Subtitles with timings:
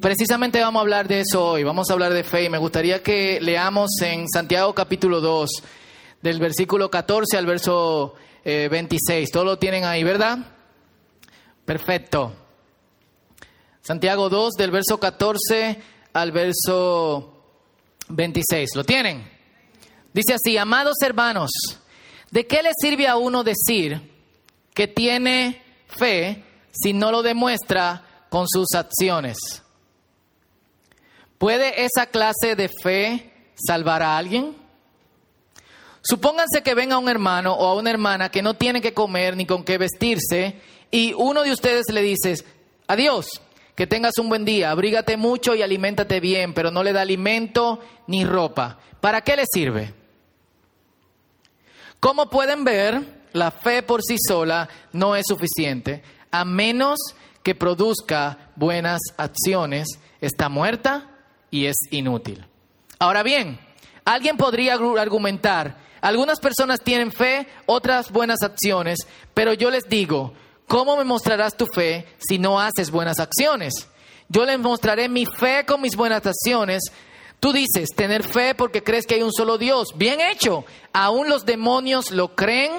[0.00, 3.02] Precisamente vamos a hablar de eso hoy, vamos a hablar de fe y me gustaría
[3.02, 5.50] que leamos en Santiago capítulo 2,
[6.22, 8.14] del versículo 14 al verso
[8.44, 9.28] 26.
[9.32, 10.38] Todo lo tienen ahí, ¿verdad?
[11.64, 12.32] Perfecto.
[13.80, 17.42] Santiago 2, del verso 14 al verso
[18.08, 18.76] 26.
[18.76, 19.28] ¿Lo tienen?
[20.12, 21.50] Dice así, amados hermanos,
[22.30, 24.00] ¿de qué le sirve a uno decir
[24.74, 29.64] que tiene fe si no lo demuestra con sus acciones?
[31.38, 34.56] ¿Puede esa clase de fe salvar a alguien?
[36.02, 39.46] Supónganse que venga un hermano o a una hermana que no tiene que comer ni
[39.46, 40.60] con qué vestirse
[40.90, 42.44] y uno de ustedes le dice,
[42.86, 43.26] adiós,
[43.74, 47.78] que tengas un buen día, abrígate mucho y aliméntate bien, pero no le da alimento
[48.08, 48.78] ni ropa.
[49.00, 49.94] ¿Para qué le sirve?
[52.00, 56.98] Como pueden ver, la fe por sí sola no es suficiente, a menos
[57.44, 59.86] que produzca buenas acciones.
[60.20, 61.07] Está muerta
[61.50, 62.46] y es inútil.
[62.98, 63.58] Ahora bien,
[64.04, 68.98] alguien podría argumentar, algunas personas tienen fe, otras buenas acciones,
[69.34, 70.32] pero yo les digo,
[70.66, 73.88] ¿cómo me mostrarás tu fe si no haces buenas acciones?
[74.28, 76.82] Yo les mostraré mi fe con mis buenas acciones.
[77.40, 79.88] Tú dices, tener fe porque crees que hay un solo Dios.
[79.96, 80.64] Bien hecho.
[80.92, 82.72] Aún los demonios lo creen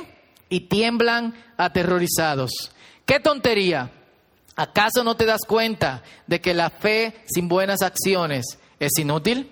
[0.50, 2.72] y tiemblan aterrorizados.
[3.06, 3.92] ¡Qué tontería!
[4.60, 9.50] ¿Acaso no te das cuenta de que la fe sin buenas acciones es inútil?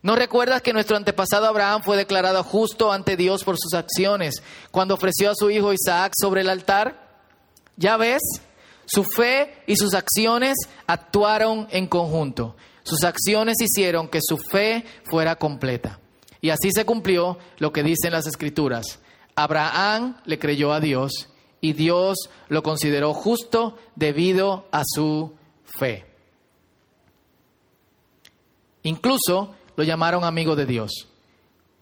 [0.00, 4.94] ¿No recuerdas que nuestro antepasado Abraham fue declarado justo ante Dios por sus acciones cuando
[4.94, 7.18] ofreció a su hijo Isaac sobre el altar?
[7.76, 8.22] ¿Ya ves?
[8.84, 10.54] Su fe y sus acciones
[10.86, 12.54] actuaron en conjunto.
[12.84, 15.98] Sus acciones hicieron que su fe fuera completa.
[16.40, 19.00] Y así se cumplió lo que dicen las escrituras.
[19.34, 21.28] Abraham le creyó a Dios
[21.60, 25.32] y Dios lo consideró justo debido a su
[25.64, 26.06] fe.
[28.82, 31.08] Incluso lo llamaron amigo de Dios.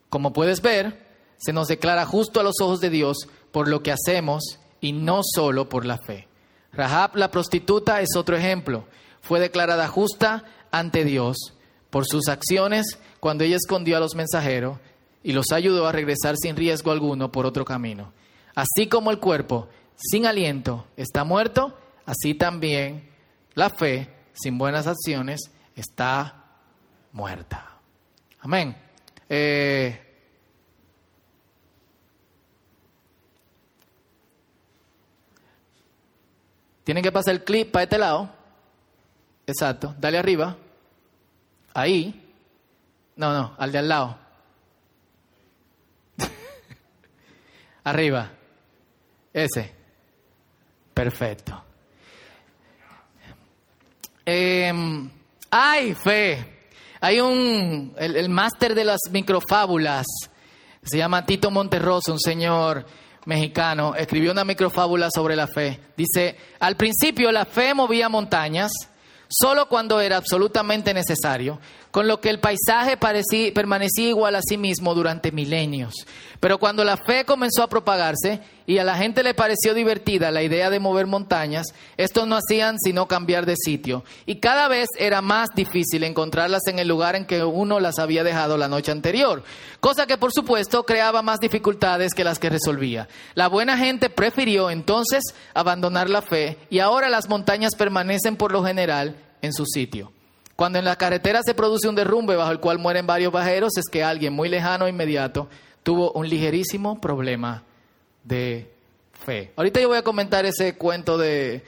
[0.09, 3.93] Como puedes ver, se nos declara justo a los ojos de Dios por lo que
[3.93, 6.29] hacemos y no solo por la fe.
[6.73, 8.87] Rahab la prostituta es otro ejemplo.
[9.21, 11.37] Fue declarada justa ante Dios
[11.91, 14.79] por sus acciones cuando ella escondió a los mensajeros
[15.23, 18.13] y los ayudó a regresar sin riesgo alguno por otro camino.
[18.55, 21.77] Así como el cuerpo sin aliento está muerto,
[22.07, 23.11] así también
[23.55, 25.41] la fe sin buenas acciones
[25.77, 26.45] está
[27.13, 27.79] muerta.
[28.41, 28.77] Amén.
[29.29, 30.01] Eh,
[36.85, 38.31] tienen que pasar el clip para este lado.
[39.47, 39.95] Exacto.
[39.99, 40.57] Dale arriba.
[41.73, 42.21] Ahí.
[43.17, 44.19] No, no, al de al lado.
[47.85, 48.31] Arriba.
[49.35, 49.73] Ese.
[50.95, 51.61] Perfecto.
[54.25, 55.11] Em,
[55.51, 56.69] hay fe.
[57.01, 60.07] Hay un, el, el máster de las microfábulas,
[60.83, 62.87] se llama Tito Monterroso, un señor
[63.27, 65.81] mexicano, escribió una microfábula sobre la fe.
[65.97, 68.71] Dice, al principio la fe movía montañas,
[69.29, 71.59] solo cuando era absolutamente necesario,
[71.95, 75.95] con lo que el paisaje permanecía igual a sí mismo durante milenios.
[76.41, 80.43] Pero cuando la fe comenzó a propagarse y a la gente le pareció divertida la
[80.43, 84.03] idea de mover montañas, estos no hacían sino cambiar de sitio.
[84.27, 88.25] Y cada vez era más difícil encontrarlas en el lugar en que uno las había
[88.25, 89.45] dejado la noche anterior,
[89.79, 93.07] cosa que por supuesto creaba más dificultades que las que resolvía.
[93.37, 95.23] La buena gente prefirió entonces
[95.55, 100.14] abandonar la fe y ahora las montañas permanecen por lo general en su sitio.
[100.57, 103.87] Cuando en la carretera se produce un derrumbe bajo el cual mueren varios bajeros, es
[103.91, 105.49] que alguien muy lejano e inmediato
[105.83, 107.65] tuvo un ligerísimo problema
[108.23, 108.71] de
[109.13, 109.53] fe.
[109.57, 111.65] Ahorita yo voy a comentar ese cuento de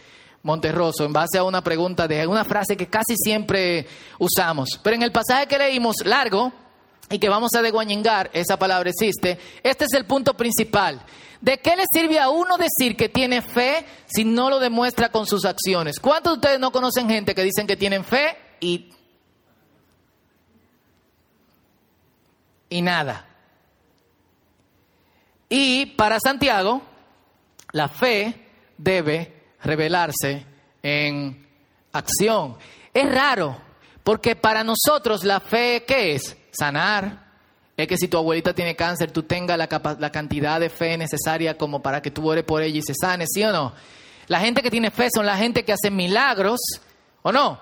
[0.47, 3.85] Monterroso en base a una pregunta de una frase que casi siempre
[4.21, 4.79] usamos.
[4.81, 6.53] Pero en el pasaje que leímos largo
[7.11, 11.03] y que vamos a deguañengar, esa palabra existe, este es el punto principal.
[11.41, 15.27] ¿De qué le sirve a uno decir que tiene fe si no lo demuestra con
[15.27, 15.99] sus acciones?
[15.99, 18.91] ¿Cuántos de ustedes no conocen gente que dicen que tienen fe y,
[22.69, 23.27] y nada?
[25.49, 26.83] Y para Santiago,
[27.73, 28.35] la fe
[28.77, 29.33] debe
[29.63, 30.45] revelarse
[30.83, 31.47] en
[31.93, 32.57] acción.
[32.93, 33.57] Es raro,
[34.03, 36.37] porque para nosotros la fe, ¿qué es?
[36.51, 37.27] Sanar.
[37.77, 41.59] Es que si tu abuelita tiene cáncer, tú tengas la, la cantidad de fe necesaria
[41.59, 43.75] como para que tú ores por ella y se sane, ¿sí o no?
[44.29, 46.59] La gente que tiene fe son la gente que hace milagros,
[47.23, 47.61] ¿o no?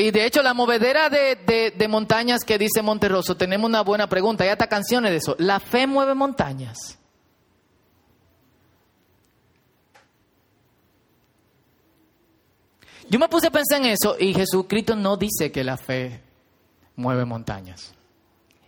[0.00, 4.44] Y de hecho, la movedera de, de, montañas que dice Monterroso, tenemos una buena pregunta.
[4.44, 5.34] Hay hasta canciones de eso.
[5.40, 6.96] ¿La fe mueve montañas?
[13.10, 16.20] Yo me puse a pensar en eso y Jesucristo no dice que la fe
[16.94, 17.92] mueve montañas.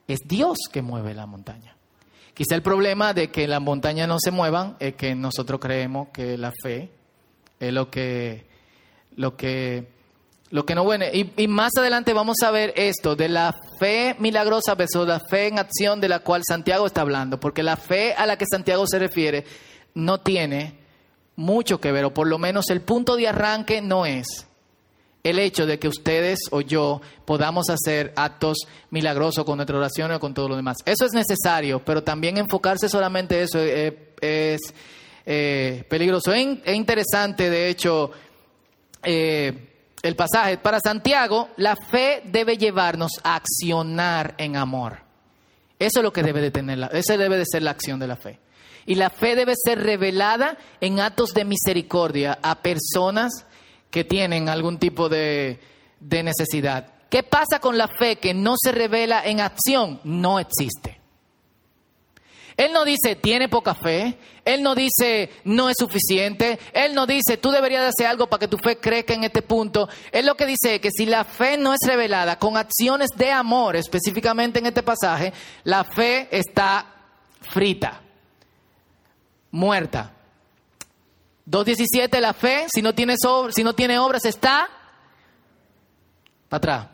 [0.09, 1.77] Es Dios que mueve la montaña.
[2.35, 6.37] Quizá el problema de que las montañas no se muevan es que nosotros creemos que
[6.37, 6.91] la fe
[7.61, 8.47] es lo que,
[9.15, 10.00] lo que,
[10.51, 11.11] lo que no viene.
[11.13, 15.59] Y, más adelante vamos a ver esto de la fe milagrosa versus la fe en
[15.59, 18.99] acción de la cual Santiago está hablando, porque la fe a la que Santiago se
[18.99, 19.45] refiere
[19.95, 20.79] no tiene
[21.37, 24.47] mucho que ver, o por lo menos el punto de arranque no es
[25.23, 28.59] el hecho de que ustedes o yo podamos hacer actos
[28.91, 30.79] milagrosos con nuestra oración o con todo lo demás.
[30.85, 34.61] Eso es necesario, pero también enfocarse solamente en eso es, es
[35.27, 36.33] eh, peligroso.
[36.33, 38.11] Es, es, interesante, de hecho,
[39.03, 39.70] eh,
[40.03, 40.59] el pasaje.
[40.59, 44.99] Para Santiago, la fe debe llevarnos a accionar en amor.
[45.79, 48.17] Eso es lo que debe de tener, esa debe de ser la acción de la
[48.17, 48.39] fe.
[48.87, 53.47] Y la fe debe ser revelada en actos de misericordia a personas
[53.91, 55.61] que tienen algún tipo de,
[56.01, 56.93] de necesidad.
[57.09, 60.01] ¿Qué pasa con la fe que no se revela en acción?
[60.05, 61.00] No existe.
[62.61, 64.19] Él no dice, tiene poca fe.
[64.45, 66.59] Él no dice, no es suficiente.
[66.75, 69.89] Él no dice, tú deberías hacer algo para que tu fe crezca en este punto.
[70.13, 73.33] Él lo que dice es que si la fe no es revelada con acciones de
[73.33, 75.33] amor, específicamente en este pasaje,
[75.65, 76.85] la fe está
[77.41, 78.03] frita,
[79.53, 80.13] muerta.
[81.47, 83.15] 2.17, la fe, si no, tiene
[83.53, 84.69] si no tiene obras, está
[86.51, 86.89] para atrás.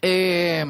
[0.00, 0.64] Eh,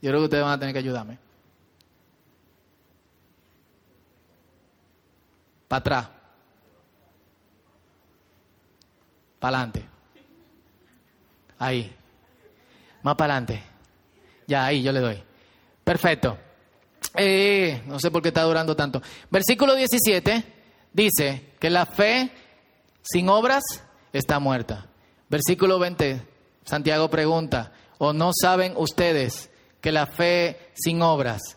[0.00, 1.18] yo creo que ustedes van a tener que ayudarme.
[5.66, 6.08] Para atrás.
[9.38, 9.84] Para adelante.
[11.58, 11.94] Ahí.
[13.02, 13.62] Más para adelante.
[14.46, 15.22] Ya, ahí yo le doy.
[15.84, 16.38] Perfecto.
[17.14, 19.02] Eh, no sé por qué está durando tanto.
[19.30, 20.44] Versículo 17
[20.92, 22.30] dice que la fe
[23.02, 23.62] sin obras
[24.12, 24.86] está muerta.
[25.28, 26.22] Versículo 20,
[26.64, 31.56] Santiago pregunta, ¿o no saben ustedes que la fe sin obras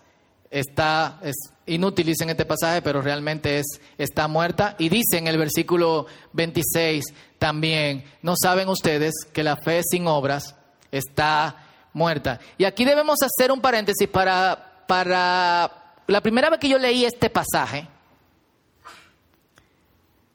[0.50, 1.36] está es
[1.66, 6.08] inútil dice en este pasaje, pero realmente es está muerta y dice en el versículo
[6.34, 7.06] 26
[7.40, 10.56] también, ¿no saben ustedes que la fe sin obras
[10.92, 12.40] está muerta?
[12.58, 15.72] Y aquí debemos hacer un paréntesis para para
[16.08, 17.88] la primera vez que yo leí este pasaje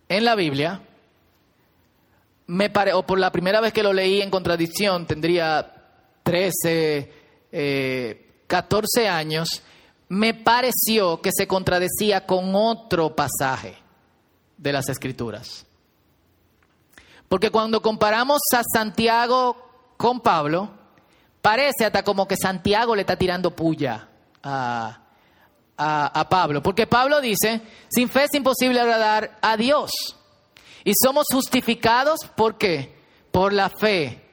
[0.09, 0.81] en la Biblia,
[2.47, 5.75] me pare, o por la primera vez que lo leí en contradicción, tendría
[6.23, 7.13] 13,
[7.51, 9.63] 14 eh, años,
[10.09, 13.77] me pareció que se contradecía con otro pasaje
[14.57, 15.67] de las Escrituras.
[17.29, 19.57] Porque cuando comparamos a Santiago
[19.97, 20.71] con Pablo,
[21.43, 24.09] parece hasta como que Santiago le está tirando puya
[24.43, 25.01] a,
[25.77, 29.91] a, Pablo, porque Pablo dice, sin fe es imposible agradar a Dios.
[30.85, 32.97] Y somos justificados, ¿por qué?
[33.33, 34.26] Por la fe,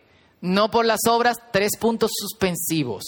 [0.43, 3.03] no por las obras, tres puntos suspensivos,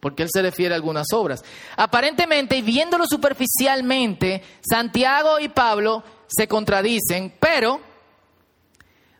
[0.00, 1.44] porque él se refiere a algunas obras.
[1.76, 7.78] Aparentemente, y viéndolo superficialmente, Santiago y Pablo se contradicen, pero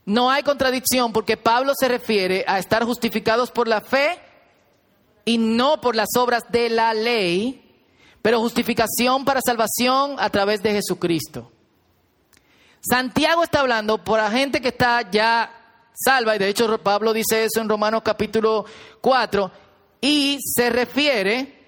[0.06, 4.19] no hay contradicción porque Pablo se refiere a estar justificados por la fe
[5.26, 7.85] y no por las obras de la ley,
[8.23, 11.53] pero justificación para salvación a través de Jesucristo.
[12.81, 15.57] Santiago está hablando por la gente que está ya
[15.98, 18.64] salva, y de hecho Pablo dice eso en Romanos capítulo
[19.00, 19.50] 4,
[20.00, 21.58] y se refiere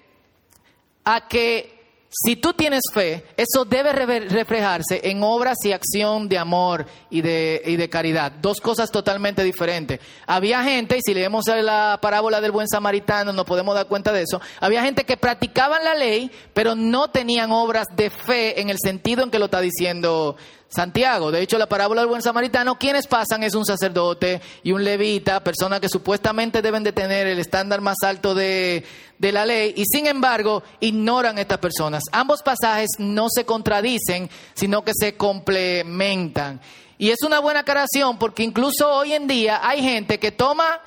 [1.03, 1.81] a que
[2.13, 7.61] si tú tienes fe, eso debe reflejarse en obras y acción de amor y de,
[7.65, 8.33] y de, caridad.
[8.33, 10.01] Dos cosas totalmente diferentes.
[10.27, 14.23] Había gente, y si leemos la parábola del buen samaritano, nos podemos dar cuenta de
[14.23, 14.41] eso.
[14.59, 19.23] Había gente que practicaban la ley, pero no tenían obras de fe en el sentido
[19.23, 20.35] en que lo está diciendo
[20.73, 21.31] Santiago.
[21.31, 25.43] De hecho, la parábola del buen samaritano, quienes pasan es un sacerdote y un levita,
[25.43, 28.85] personas que supuestamente deben de tener el estándar más alto de,
[29.17, 32.03] de la ley, y sin embargo ignoran a estas personas.
[32.13, 36.61] Ambos pasajes no se contradicen, sino que se complementan.
[36.97, 40.79] Y es una buena aclaración porque incluso hoy en día hay gente que toma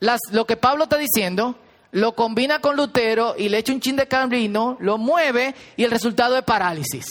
[0.00, 1.56] las, lo que Pablo está diciendo,
[1.92, 5.90] lo combina con Lutero y le echa un chin de camino, lo mueve y el
[5.90, 7.06] resultado es parálisis.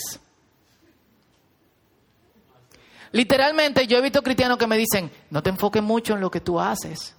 [3.14, 6.42] Literalmente yo he visto cristianos que me dicen, no te enfoques mucho en lo que
[6.42, 7.16] tú haces.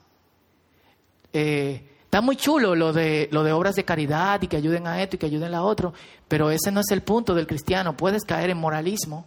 [1.32, 5.00] Eh, está muy chulo lo de, lo de obras de caridad y que ayuden a
[5.00, 5.94] esto y que ayuden a otro,
[6.26, 7.96] pero ese no es el punto del cristiano.
[7.96, 9.24] Puedes caer en moralismo.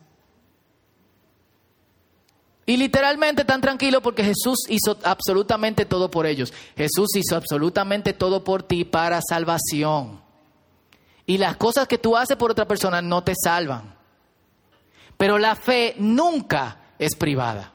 [2.66, 6.54] Y literalmente tan tranquilo porque Jesús hizo absolutamente todo por ellos.
[6.76, 10.20] Jesús hizo absolutamente todo por ti para salvación.
[11.26, 13.97] Y las cosas que tú haces por otra persona no te salvan.
[15.18, 17.74] Pero la fe nunca es privada.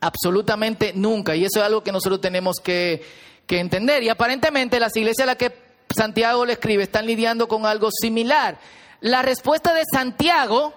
[0.00, 1.34] Absolutamente nunca.
[1.34, 3.02] Y eso es algo que nosotros tenemos que,
[3.46, 4.02] que entender.
[4.02, 5.52] Y aparentemente las iglesias a las que
[5.96, 8.58] Santiago le escribe están lidiando con algo similar.
[9.00, 10.74] La respuesta de Santiago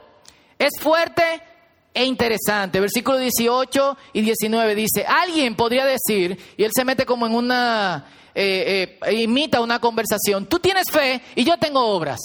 [0.58, 1.24] es fuerte
[1.94, 2.80] e interesante.
[2.80, 8.06] Versículo 18 y 19 dice, alguien podría decir, y él se mete como en una,
[8.34, 12.20] eh, eh, imita una conversación, tú tienes fe y yo tengo obras.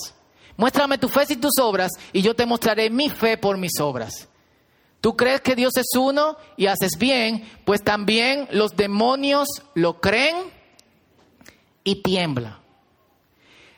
[0.59, 4.29] Muéstrame tu fe y tus obras y yo te mostraré mi fe por mis obras.
[5.01, 10.35] Tú crees que Dios es uno y haces bien, pues también los demonios lo creen
[11.85, 12.59] y tiemblan.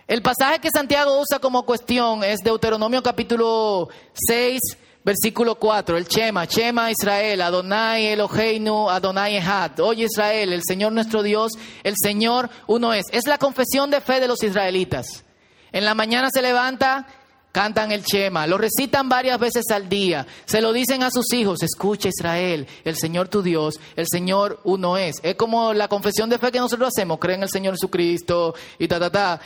[0.09, 4.59] El pasaje que Santiago usa como cuestión es Deuteronomio capítulo 6,
[5.05, 9.81] versículo 4, el Chema, Chema Israel, Adonai Eloheinu, Adonai Ehad.
[9.81, 13.05] Oye Israel, el Señor nuestro Dios, el Señor uno es.
[13.13, 15.25] Es la confesión de fe de los israelitas.
[15.73, 17.07] En la mañana se levanta,
[17.53, 21.63] cantan el Chema, lo recitan varias veces al día, se lo dicen a sus hijos,
[21.63, 25.17] escucha Israel, el Señor tu Dios, el Señor uno es.
[25.23, 28.89] Es como la confesión de fe que nosotros hacemos, creen en el Señor Jesucristo y
[28.89, 29.41] ta, ta, ta.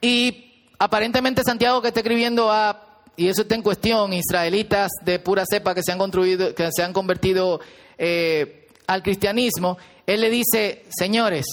[0.00, 5.44] Y aparentemente Santiago que está escribiendo a, y eso está en cuestión, israelitas de pura
[5.48, 7.60] cepa que se han, construido, que se han convertido
[7.98, 11.46] eh, al cristianismo, él le dice, señores,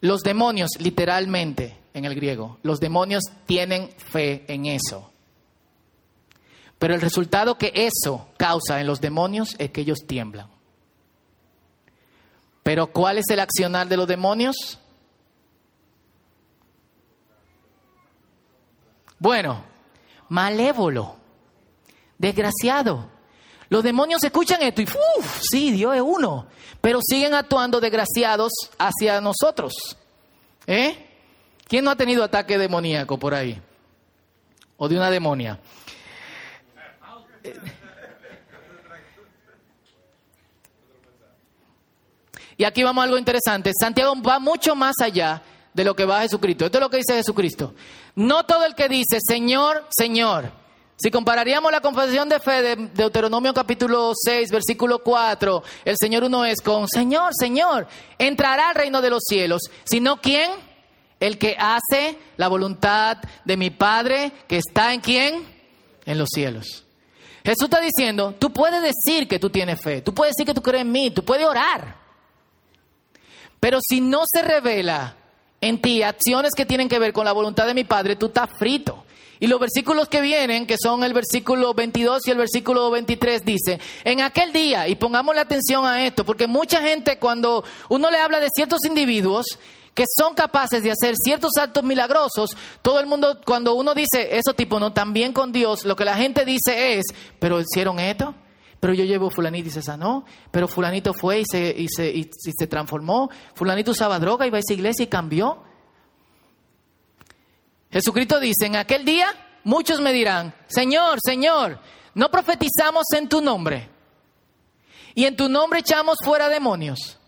[0.00, 2.58] los demonios literalmente, en el griego.
[2.62, 5.10] Los demonios tienen fe en eso.
[6.78, 10.48] Pero el resultado que eso causa en los demonios es que ellos tiemblan.
[12.62, 14.78] Pero ¿cuál es el accionar de los demonios?
[19.18, 19.64] Bueno,
[20.28, 21.16] malévolo,
[22.18, 23.08] desgraciado.
[23.70, 26.46] Los demonios escuchan esto y, uff, sí, Dios es uno,
[26.82, 29.72] pero siguen actuando desgraciados hacia nosotros.
[30.66, 31.05] ¿Eh?
[31.68, 33.60] ¿Quién no ha tenido ataque demoníaco por ahí?
[34.76, 35.58] O de una demonia.
[42.56, 43.72] Y aquí vamos a algo interesante.
[43.78, 45.42] Santiago va mucho más allá
[45.74, 46.66] de lo que va a Jesucristo.
[46.66, 47.74] Esto es lo que dice Jesucristo.
[48.14, 50.50] No todo el que dice Señor, Señor.
[50.96, 56.46] Si compararíamos la confesión de fe de Deuteronomio capítulo 6, versículo 4, el Señor uno
[56.46, 60.50] es con Señor, Señor, entrará al reino de los cielos, sino quién?
[61.18, 65.46] El que hace la voluntad de mi Padre que está en quién?
[66.04, 66.84] En los cielos.
[67.44, 70.62] Jesús está diciendo, tú puedes decir que tú tienes fe, tú puedes decir que tú
[70.62, 71.96] crees en mí, tú puedes orar.
[73.60, 75.16] Pero si no se revela
[75.60, 78.50] en ti acciones que tienen que ver con la voluntad de mi Padre, tú estás
[78.58, 79.04] frito.
[79.38, 83.78] Y los versículos que vienen, que son el versículo 22 y el versículo 23, dice,
[84.04, 88.18] en aquel día, y pongamos la atención a esto, porque mucha gente cuando uno le
[88.18, 89.46] habla de ciertos individuos,
[89.96, 92.50] que son capaces de hacer ciertos actos milagrosos,
[92.82, 96.16] todo el mundo, cuando uno dice eso tipo, no, también con Dios, lo que la
[96.16, 97.06] gente dice es,
[97.40, 98.34] pero hicieron esto,
[98.78, 102.28] pero yo llevo fulanito y se sanó, pero fulanito fue y se, y se, y
[102.56, 105.62] se transformó, fulanito usaba droga, iba a esa iglesia y cambió.
[107.90, 109.28] Jesucristo dice, en aquel día
[109.64, 111.80] muchos me dirán, Señor, Señor,
[112.12, 113.88] no profetizamos en tu nombre,
[115.14, 117.18] y en tu nombre echamos fuera demonios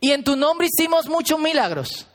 [0.00, 2.06] y en tu nombre hicimos muchos milagros.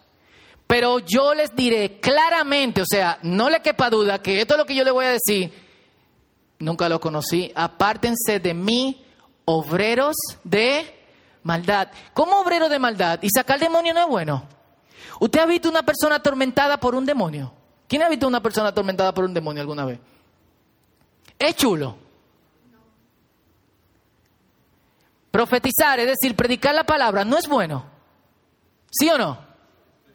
[0.67, 4.65] Pero yo les diré claramente, o sea, no le quepa duda que esto es lo
[4.65, 5.51] que yo le voy a decir.
[6.59, 7.51] Nunca lo conocí.
[7.55, 9.03] Apártense de mí,
[9.45, 10.85] obreros de
[11.43, 11.89] maldad.
[12.13, 13.19] ¿Cómo obrero de maldad?
[13.21, 14.45] ¿Y sacar demonio no es bueno?
[15.19, 17.53] ¿Usted ha visto una persona atormentada por un demonio?
[17.87, 19.99] ¿Quién ha visto una persona atormentada por un demonio alguna vez?
[21.37, 21.97] Es chulo.
[25.31, 27.85] Profetizar, es decir, predicar la palabra, no es bueno.
[28.91, 29.39] ¿Sí o no?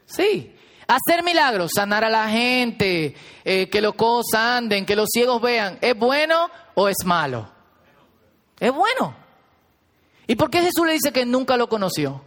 [0.05, 0.55] Sí.
[0.87, 5.79] Hacer milagros, sanar a la gente, eh, que los cojos anden, que los ciegos vean,
[5.81, 7.51] ¿es bueno o es malo?
[8.61, 9.17] Es bueno.
[10.27, 12.23] ¿Y por qué Jesús le dice que nunca lo conoció?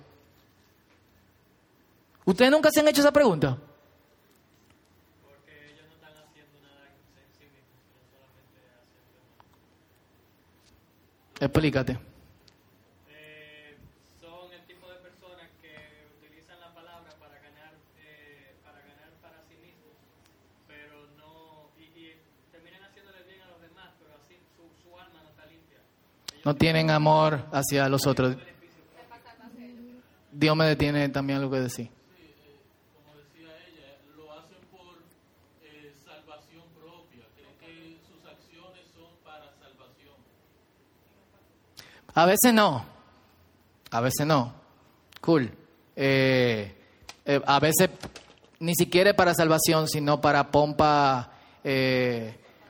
[2.25, 3.58] ¿Ustedes nunca se han hecho esa pregunta?
[5.24, 6.89] Porque ellos no están haciendo nada.
[11.39, 12.10] Explícate.
[26.50, 28.38] no tienen amor hacia los otros.
[30.32, 31.86] Dios me detiene también lo que decía.
[31.86, 31.92] Eh.
[42.14, 42.86] A veces no.
[43.90, 44.54] A veces no.
[45.22, 45.52] Cool.
[45.96, 46.72] Eh,
[47.26, 47.90] eh, a veces
[48.60, 51.32] ni siquiera para salvación, sino para pompa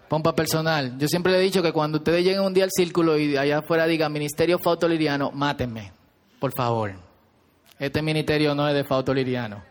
[0.09, 0.97] pompa personal.
[0.97, 3.59] Yo siempre le he dicho que cuando ustedes lleguen un día al círculo y allá
[3.59, 5.93] afuera digan Ministerio Fausto Liriano, mátenme,
[6.39, 6.93] por favor.
[7.77, 9.63] Este ministerio no es de Fausto Liriano.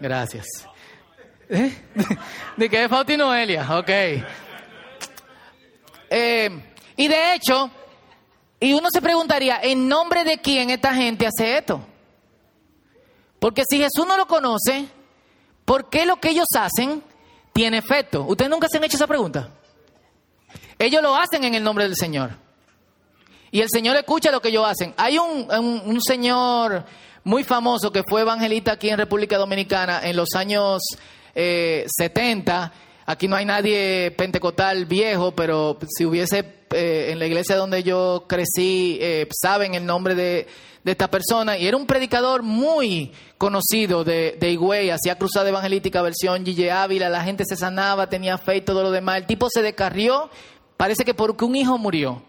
[0.00, 0.46] Gracias.
[1.50, 1.70] ¿Eh?
[2.56, 3.78] ¿De qué es Fausto Noelia?
[3.78, 3.90] Ok.
[6.08, 6.50] Eh,
[6.96, 7.70] y de hecho,
[8.60, 11.84] y uno se preguntaría, ¿en nombre de quién esta gente hace esto?
[13.40, 14.86] Porque si Jesús no lo conoce,
[15.64, 17.02] ¿por qué lo que ellos hacen
[17.56, 18.24] tiene efecto?
[18.28, 19.48] ¿Ustedes nunca se han hecho esa pregunta?
[20.78, 22.30] Ellos lo hacen en el nombre del Señor.
[23.50, 24.92] Y el Señor escucha lo que ellos hacen.
[24.98, 26.84] Hay un, un, señor
[27.24, 30.82] muy famoso que fue evangelista aquí en República Dominicana en los años
[31.34, 32.72] eh, 70
[33.08, 38.24] Aquí no hay nadie pentecostal viejo, pero si hubiese eh, en la iglesia donde yo
[38.28, 40.48] crecí, eh, saben el nombre de,
[40.92, 41.56] esta persona.
[41.58, 47.08] Y era un predicador muy conocido de, de Higüey, hacía cruzada evangelística versión Gille Ávila,
[47.08, 49.16] la gente se sanaba, tenía fe y todo lo demás.
[49.18, 50.30] El tipo se descarrió,
[50.76, 52.22] parece que porque un hijo murió.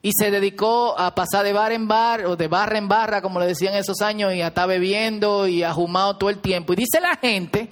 [0.00, 3.40] Y se dedicó a pasar de bar en bar, o de barra en barra, como
[3.40, 6.72] le decían esos años, y a estar bebiendo y ajumado todo el tiempo.
[6.72, 7.68] Y dice la gente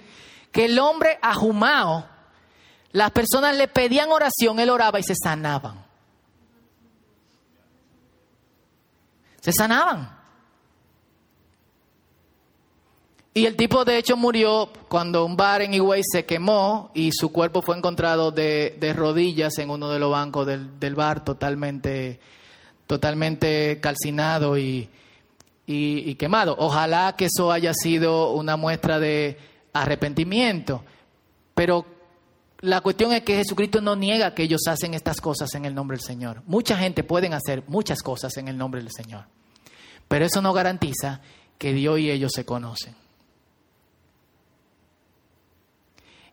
[0.50, 2.16] que el hombre ajumado
[2.96, 5.86] las personas le pedían oración, él oraba y se sanaban.
[9.47, 10.11] Se sanaban.
[13.33, 17.31] Y el tipo de hecho murió cuando un bar en Higüey se quemó y su
[17.31, 22.19] cuerpo fue encontrado de, rodillas en uno de los bancos del, bar totalmente,
[22.88, 24.88] totalmente calcinado y,
[25.65, 26.57] y quemado.
[26.59, 29.38] Ojalá que eso haya sido una muestra de
[29.73, 30.83] arrepentimiento.
[31.55, 31.87] Pero
[32.66, 35.96] la cuestión es que Jesucristo no niega que ellos hacen estas cosas en el nombre
[35.96, 36.42] del Señor.
[36.46, 39.25] Mucha gente puede hacer muchas cosas en el nombre del Señor.
[40.08, 41.20] Pero eso no garantiza
[41.58, 42.96] que Dios y ellos se conocen.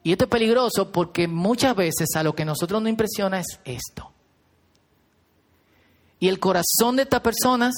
[0.01, 4.11] Y esto es peligroso porque muchas veces a lo que nosotros nos impresiona es esto.
[6.19, 7.73] Y el corazón de estas personas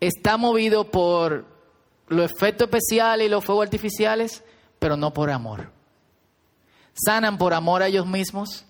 [0.00, 1.46] está movido por
[2.08, 4.42] los efectos especiales y los fuegos artificiales,
[4.80, 5.83] pero no por amor.
[6.94, 8.64] Sanan por amor a ellos mismos,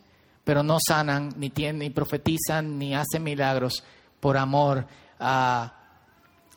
[0.45, 3.85] pero no sanan, ni, tienen, ni profetizan, ni hacen milagros
[4.21, 4.87] por amor
[5.19, 5.75] a,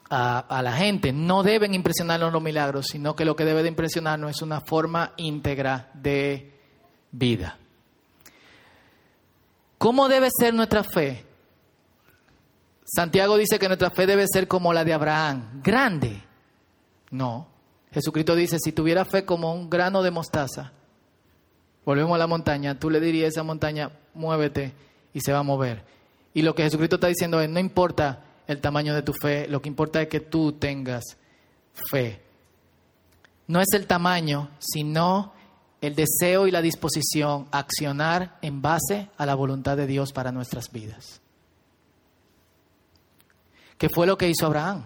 [0.09, 1.11] a, la gente.
[1.11, 5.13] No deben impresionarnos los milagros, sino que lo que debe de impresionarnos es una forma
[5.17, 6.53] íntegra de
[7.11, 7.57] vida.
[9.77, 11.25] ¿Cómo debe ser nuestra fe?
[12.85, 16.23] Santiago dice que nuestra fe debe ser como la de Abraham, grande.
[17.11, 17.47] No.
[17.91, 20.71] Jesucristo dice, si tuviera fe como un grano de mostaza,
[21.87, 24.73] volvemos a la montaña, tú le dirías a esa montaña, muévete
[25.13, 25.85] y se va a mover.
[26.33, 29.61] Y lo que Jesucristo está diciendo es, no importa el tamaño de tu fe, lo
[29.61, 31.05] que importa es que tú tengas
[31.89, 32.21] fe.
[33.47, 35.31] No es el tamaño, sino
[35.79, 40.33] el deseo y la disposición a accionar en base a la voluntad de Dios para
[40.33, 41.21] nuestras vidas.
[43.77, 44.83] ¿Qué fue lo que hizo Abraham?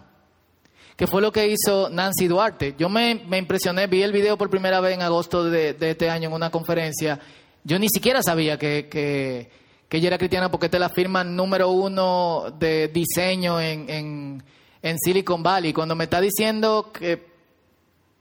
[1.01, 2.75] Que fue lo que hizo Nancy Duarte.
[2.77, 6.35] Yo me, impresioné, vi el video por primera vez en agosto de, este año en
[6.35, 7.19] una conferencia.
[7.63, 9.49] Yo ni siquiera sabía que, que,
[9.89, 14.43] ella era cristiana porque esta es la firma número uno de diseño en,
[14.79, 15.73] en Silicon Valley.
[15.73, 17.19] Cuando me está diciendo que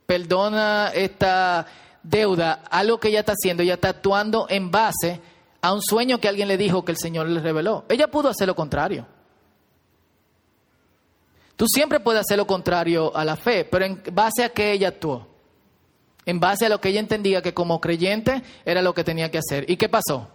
[0.06, 1.66] perdona esta
[2.02, 5.20] deuda, algo que ella está haciendo, ella está actuando en base
[5.60, 7.84] a un sueño que alguien le dijo que el Señor le reveló.
[7.90, 9.19] Ella pudo hacer lo contrario.
[11.60, 14.88] Tú siempre puedes hacer lo contrario a la fe, pero en base a qué ella
[14.88, 15.28] actuó.
[16.24, 19.36] En base a lo que ella entendía que como creyente era lo que tenía que
[19.36, 19.70] hacer.
[19.70, 20.30] ¿Y qué pasó?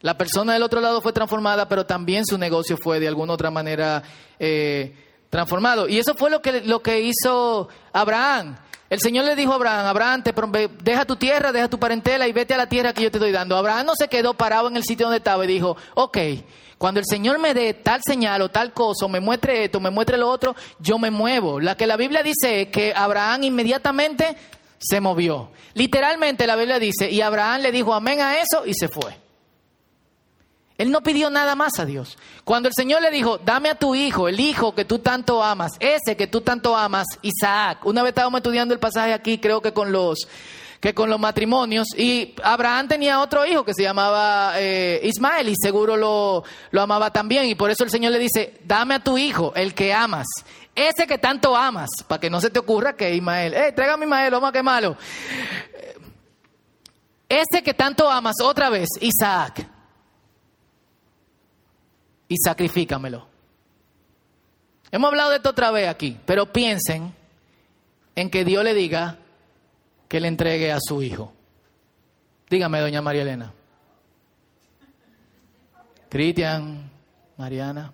[0.00, 3.50] La persona del otro lado fue transformada, pero también su negocio fue de alguna otra
[3.50, 4.02] manera
[4.38, 4.96] eh,
[5.28, 5.86] transformado.
[5.86, 8.56] Y eso fue lo que, lo que hizo Abraham.
[8.90, 10.32] El Señor le dijo a Abraham, Abraham, te,
[10.82, 13.32] deja tu tierra, deja tu parentela y vete a la tierra que yo te estoy
[13.32, 13.56] dando.
[13.56, 16.18] Abraham no se quedó parado en el sitio donde estaba y dijo, ok,
[16.78, 19.90] cuando el Señor me dé tal señal o tal cosa, o me muestre esto, me
[19.90, 21.60] muestre lo otro, yo me muevo.
[21.60, 24.36] La que la Biblia dice es que Abraham inmediatamente
[24.78, 25.50] se movió.
[25.74, 29.27] Literalmente la Biblia dice, y Abraham le dijo amén a eso y se fue.
[30.78, 32.16] Él no pidió nada más a Dios.
[32.44, 35.72] Cuando el Señor le dijo, dame a tu hijo, el hijo que tú tanto amas,
[35.80, 37.84] ese que tú tanto amas, Isaac.
[37.84, 40.28] Una vez estábamos estudiando el pasaje aquí, creo que con los
[40.78, 41.88] que con los matrimonios.
[41.96, 47.10] Y Abraham tenía otro hijo que se llamaba eh, Ismael y seguro lo, lo amaba
[47.10, 47.46] también.
[47.46, 50.28] Y por eso el Señor le dice, dame a tu hijo, el que amas.
[50.76, 54.30] Ese que tanto amas, para que no se te ocurra que Ismael, eh, tráigame Ismael,
[54.30, 54.96] vamos a quemarlo.
[57.28, 59.67] Ese que tanto amas, otra vez, Isaac
[62.28, 63.26] y sacrifícamelo.
[64.90, 67.14] Hemos hablado de esto otra vez aquí, pero piensen
[68.14, 69.16] en que Dios le diga
[70.08, 71.32] que le entregue a su hijo.
[72.48, 73.52] Dígame, doña María Elena.
[76.08, 76.90] Cristian,
[77.36, 77.92] Mariana.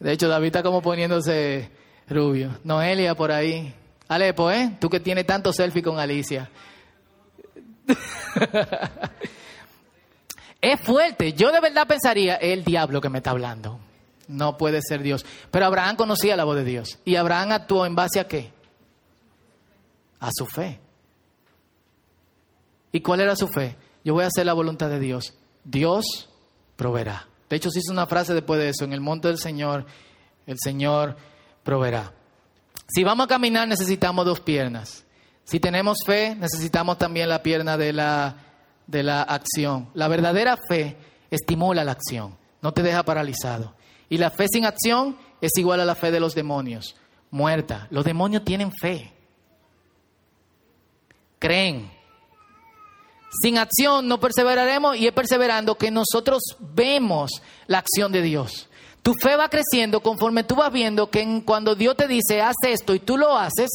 [0.00, 1.70] De hecho, David está como poniéndose
[2.08, 2.58] rubio.
[2.64, 3.74] Noelia por ahí.
[4.08, 4.76] Alepo, ¿eh?
[4.80, 6.50] Tú que tienes tanto selfie con Alicia.
[10.62, 11.32] es fuerte.
[11.34, 13.80] Yo de verdad pensaría, el diablo que me está hablando.
[14.28, 15.26] No puede ser Dios.
[15.50, 16.98] Pero Abraham conocía la voz de Dios.
[17.04, 18.52] ¿Y Abraham actuó en base a qué?
[20.20, 20.78] A su fe.
[22.92, 23.76] ¿Y cuál era su fe?
[24.04, 25.34] Yo voy a hacer la voluntad de Dios.
[25.64, 26.28] Dios
[26.76, 27.26] proveerá.
[27.50, 28.84] De hecho, se hizo una frase después de eso.
[28.84, 29.84] En el monte del Señor,
[30.46, 31.16] el Señor
[31.64, 32.12] proveerá.
[32.86, 35.04] Si vamos a caminar, necesitamos dos piernas.
[35.44, 38.36] Si tenemos fe, necesitamos también la pierna de la,
[38.86, 39.88] de la acción.
[39.94, 40.96] La verdadera fe
[41.30, 43.74] estimula la acción, no te deja paralizado.
[44.08, 46.96] Y la fe sin acción es igual a la fe de los demonios,
[47.30, 47.86] muerta.
[47.90, 49.12] Los demonios tienen fe.
[51.38, 51.90] Creen.
[53.42, 58.68] Sin acción no perseveraremos y es perseverando que nosotros vemos la acción de Dios.
[59.02, 62.94] Tu fe va creciendo conforme tú vas viendo que cuando Dios te dice, haz esto
[62.94, 63.70] y tú lo haces,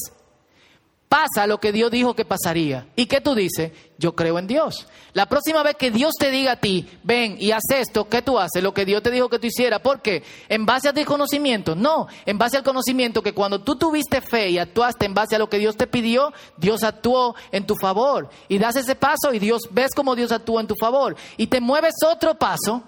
[1.10, 2.88] pasa lo que Dios dijo que pasaría.
[2.96, 3.72] ¿Y qué tú dices?
[3.98, 4.88] Yo creo en Dios.
[5.14, 8.38] La próxima vez que Dios te diga a ti, ven y haz esto, ¿qué tú
[8.38, 8.62] haces?
[8.62, 9.82] Lo que Dios te dijo que tú hicieras.
[9.82, 10.24] ¿Por qué?
[10.50, 11.76] ¿En base a tu conocimiento?
[11.76, 15.40] No, en base al conocimiento que cuando tú tuviste fe y actuaste en base a
[15.40, 18.30] lo que Dios te pidió, Dios actuó en tu favor.
[18.48, 21.16] Y das ese paso y Dios ves cómo Dios actúa en tu favor.
[21.38, 22.84] Y te mueves otro paso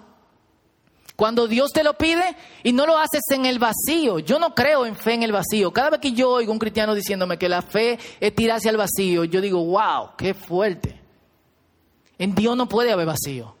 [1.20, 4.20] cuando Dios te lo pide y no lo haces en el vacío.
[4.20, 5.70] Yo no creo en fe en el vacío.
[5.70, 9.24] Cada vez que yo oigo un cristiano diciéndome que la fe es tirarse al vacío,
[9.24, 10.98] yo digo, wow, qué fuerte.
[12.16, 13.54] En Dios no puede haber vacío.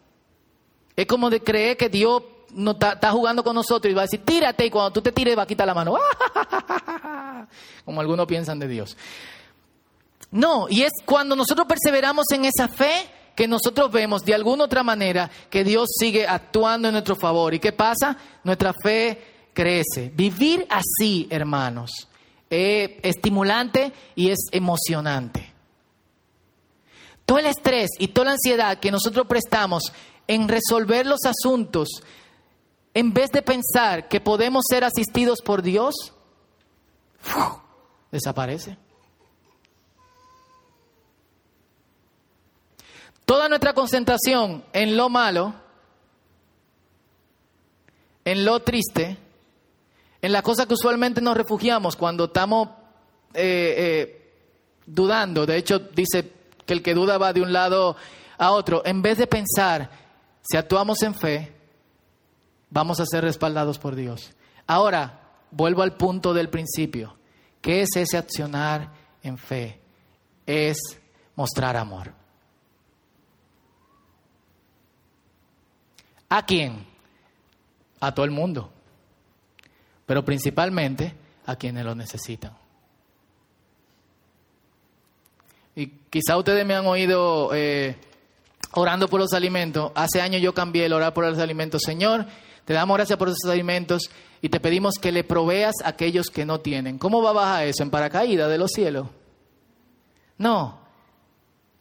[0.96, 2.22] Es como de creer que Dios
[2.80, 5.42] está, jugando con nosotros y va a decir, tírate, y cuando tú te tires va
[5.42, 5.98] a quitar la mano.
[7.84, 8.96] Como algunos piensan de Dios.
[10.30, 14.82] No, y es cuando nosotros perseveramos en esa fe que nosotros vemos de alguna otra
[14.82, 17.54] manera que Dios sigue actuando en nuestro favor.
[17.54, 18.14] ¿Y qué pasa?
[18.44, 20.12] Nuestra fe crece.
[20.14, 22.06] Vivir así, hermanos,
[22.50, 25.54] es estimulante y es emocionante.
[27.24, 29.84] Todo el estrés y toda la ansiedad que nosotros prestamos
[30.26, 31.88] en resolver los asuntos,
[32.92, 35.94] en vez de pensar que podemos ser asistidos por Dios,
[38.12, 38.76] desaparece.
[43.30, 45.54] Toda nuestra concentración en lo malo,
[48.24, 49.18] en lo triste,
[50.20, 52.70] en la cosa que usualmente nos refugiamos cuando estamos
[53.32, 54.32] eh, eh,
[54.84, 55.46] dudando.
[55.46, 56.32] De hecho, dice
[56.66, 57.94] que el que duda va de un lado
[58.36, 58.82] a otro.
[58.84, 59.88] En vez de pensar,
[60.42, 61.54] si actuamos en fe,
[62.68, 64.32] vamos a ser respaldados por Dios.
[64.66, 65.20] Ahora,
[65.52, 67.16] vuelvo al punto del principio.
[67.60, 68.90] ¿Qué es ese accionar
[69.22, 69.80] en fe?
[70.46, 70.78] Es
[71.36, 72.18] mostrar amor.
[76.30, 76.86] ¿A quién?
[78.00, 78.72] A todo el mundo,
[80.06, 81.14] pero principalmente
[81.44, 82.52] a quienes lo necesitan.
[85.74, 87.96] Y quizá ustedes me han oído eh,
[88.72, 89.92] orando por los alimentos.
[89.94, 91.82] Hace años yo cambié el orar por los alimentos.
[91.84, 92.26] Señor,
[92.64, 96.44] te damos gracias por esos alimentos y te pedimos que le proveas a aquellos que
[96.44, 96.98] no tienen.
[96.98, 97.82] ¿Cómo va a bajar eso?
[97.82, 99.08] ¿En paracaídas de los cielos?
[100.38, 100.78] No.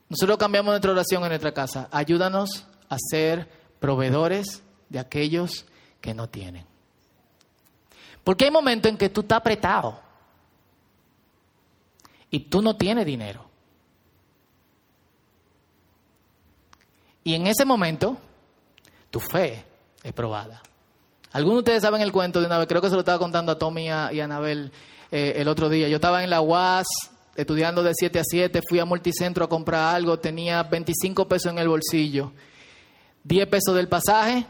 [0.09, 1.87] Nosotros cambiamos nuestra oración en nuestra casa.
[1.91, 5.65] Ayúdanos a ser proveedores de aquellos
[6.01, 6.65] que no tienen.
[8.23, 9.99] Porque hay momentos en que tú estás apretado
[12.29, 13.45] y tú no tienes dinero.
[17.23, 18.17] Y en ese momento,
[19.09, 19.65] tu fe
[20.03, 20.61] es probada.
[21.31, 23.51] Algunos de ustedes saben el cuento de una vez, creo que se lo estaba contando
[23.51, 24.71] a Tommy y a, Anabel
[25.11, 25.87] eh, el otro día.
[25.87, 26.87] Yo estaba en la UAS
[27.35, 31.59] estudiando de 7 a 7, fui a Multicentro a comprar algo, tenía 25 pesos en
[31.59, 32.31] el bolsillo
[33.23, 34.45] 10 pesos del pasaje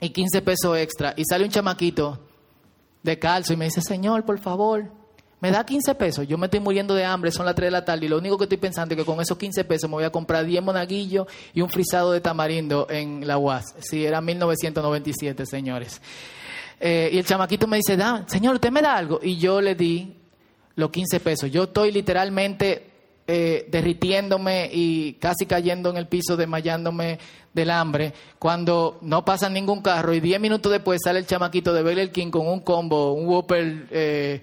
[0.00, 1.14] y 15 pesos extra.
[1.16, 2.18] Y sale un chamaquito
[3.02, 4.90] de calzo y me dice, Señor, por favor,
[5.40, 6.28] me da 15 pesos.
[6.28, 8.36] Yo me estoy muriendo de hambre, son las 3 de la tarde y lo único
[8.36, 11.26] que estoy pensando es que con esos 15 pesos me voy a comprar 10 monaguillos
[11.54, 13.74] y un frisado de tamarindo en la UAS.
[13.78, 16.00] Sí, era 1997, señores.
[16.78, 19.20] Eh, y el chamaquito me dice, Señor, ¿usted me da algo?
[19.22, 20.16] Y yo le di
[20.76, 21.50] los 15 pesos.
[21.50, 22.89] Yo estoy literalmente
[23.30, 27.18] eh, derritiéndome y casi cayendo en el piso, desmayándome
[27.54, 31.82] del hambre, cuando no pasa ningún carro y diez minutos después sale el chamaquito de
[31.82, 34.40] Burger King con un combo, un Whopper eh,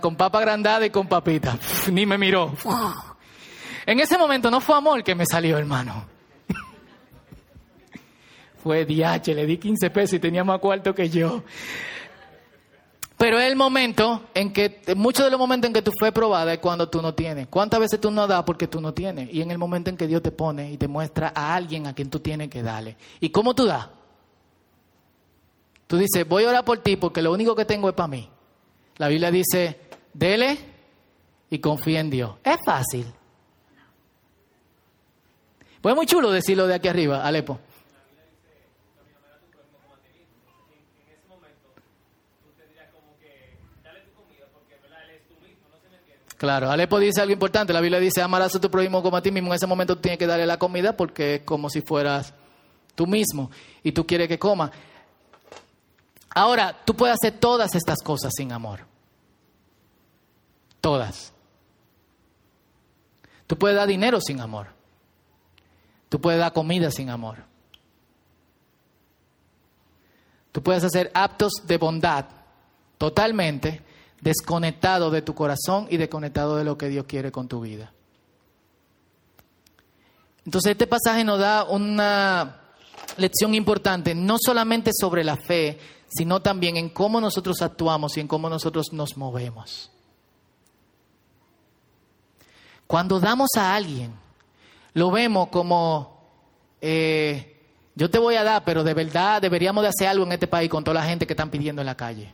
[0.00, 1.58] con papa agrandada y con papita.
[1.90, 2.54] ni me miró.
[3.86, 6.06] En ese momento no fue amor que me salió, hermano.
[8.62, 11.42] fue DH, le di 15 pesos y tenía más cuarto que yo.
[13.32, 16.12] Pero es el momento en que, muchos de los momentos en que tu fe es
[16.12, 17.46] probada es cuando tú no tienes.
[17.48, 19.32] ¿Cuántas veces tú no das porque tú no tienes?
[19.32, 21.94] Y en el momento en que Dios te pone y te muestra a alguien a
[21.94, 22.94] quien tú tienes que darle.
[23.20, 23.88] ¿Y cómo tú das?
[25.86, 28.28] Tú dices, voy a orar por ti porque lo único que tengo es para mí.
[28.98, 29.80] La Biblia dice,
[30.12, 30.58] dele
[31.48, 32.34] y confía en Dios.
[32.44, 33.06] Es fácil.
[35.80, 37.60] Pues es muy chulo decirlo de aquí arriba, Alepo.
[46.42, 47.72] Claro, Alepo dice algo importante.
[47.72, 49.50] La Biblia dice, amarás a tu prójimo como a ti mismo.
[49.50, 52.34] En ese momento tú tienes que darle la comida porque es como si fueras
[52.96, 53.48] tú mismo
[53.84, 54.68] y tú quieres que coma.
[56.30, 58.80] Ahora, tú puedes hacer todas estas cosas sin amor.
[60.80, 61.32] Todas.
[63.46, 64.66] Tú puedes dar dinero sin amor.
[66.08, 67.38] Tú puedes dar comida sin amor.
[70.50, 72.24] Tú puedes hacer actos de bondad
[72.98, 73.91] totalmente
[74.22, 77.92] desconectado de tu corazón y desconectado de lo que Dios quiere con tu vida.
[80.46, 82.60] Entonces este pasaje nos da una
[83.16, 88.28] lección importante, no solamente sobre la fe, sino también en cómo nosotros actuamos y en
[88.28, 89.90] cómo nosotros nos movemos.
[92.86, 94.12] Cuando damos a alguien,
[94.94, 96.28] lo vemos como,
[96.80, 97.60] eh,
[97.96, 100.70] yo te voy a dar, pero de verdad deberíamos de hacer algo en este país
[100.70, 102.32] con toda la gente que están pidiendo en la calle.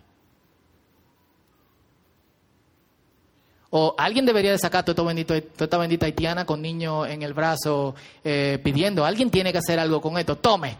[3.70, 8.59] O alguien debería de sacar toda, esta bendita haitiana con niño en el brazo eh,
[8.62, 9.04] pidiendo.
[9.04, 10.37] Alguien tiene que hacer algo con esto.
[10.37, 10.78] Tome.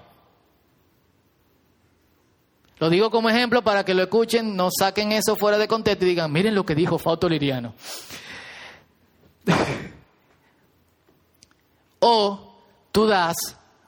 [2.79, 6.09] Lo digo como ejemplo para que lo escuchen, no saquen eso fuera de contexto y
[6.09, 7.75] digan, miren lo que dijo Fausto Liriano.
[11.99, 12.55] o
[12.93, 13.37] tú das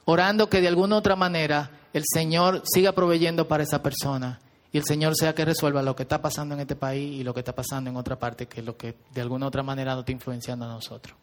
[0.05, 4.39] orando que de alguna otra manera el Señor siga proveyendo para esa persona
[4.71, 7.33] y el Señor sea que resuelva lo que está pasando en este país y lo
[7.33, 10.01] que está pasando en otra parte, que es lo que de alguna otra manera nos
[10.01, 11.17] está influenciando a nosotros.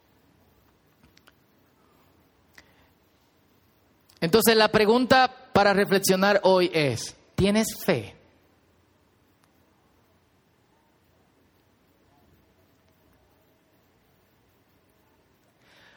[4.20, 8.16] Entonces la pregunta para reflexionar hoy es, ¿tienes fe?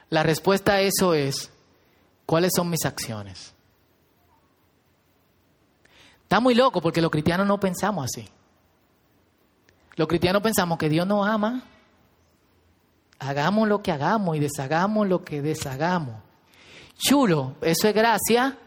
[0.10, 1.50] La respuesta a eso es,
[2.26, 3.54] ¿cuáles son mis acciones?
[6.32, 8.26] Está muy loco porque los cristianos no pensamos así.
[9.98, 11.62] Los cristianos pensamos que Dios nos ama.
[13.20, 16.16] Hagamos lo que hagamos y deshagamos lo que deshagamos.
[16.98, 18.58] Chulo, eso es gracia,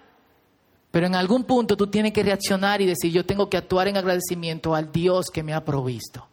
[0.91, 3.97] pero en algún punto tú tienes que reaccionar y decir, yo tengo que actuar en
[3.97, 6.29] agradecimiento al Dios que me ha provisto.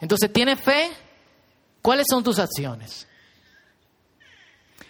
[0.00, 0.92] Entonces, ¿tienes fe?
[1.82, 3.08] ¿Cuáles son tus acciones?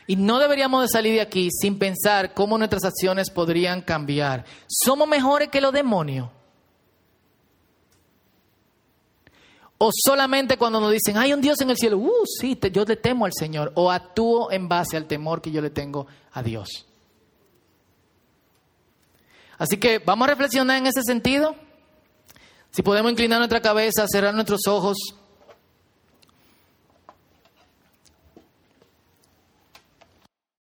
[0.06, 4.44] Y no deberíamos de salir de aquí sin pensar cómo nuestras acciones podrían cambiar.
[4.68, 6.28] ¿Somos mejores que los demonios?
[9.78, 12.96] O solamente cuando nos dicen, hay un Dios en el cielo, uh, sí, yo le
[12.96, 13.72] temo al Señor.
[13.74, 16.86] O actúo en base al temor que yo le tengo a Dios.
[19.58, 21.56] Así que vamos a reflexionar en ese sentido.
[22.70, 24.96] Si podemos inclinar nuestra cabeza, cerrar nuestros ojos.